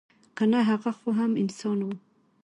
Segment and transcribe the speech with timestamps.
[0.37, 1.95] که نه هغه خو هم انسان وه.